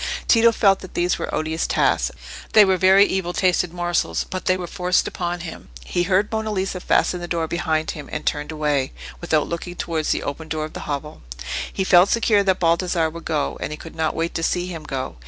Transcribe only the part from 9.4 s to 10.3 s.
looking towards the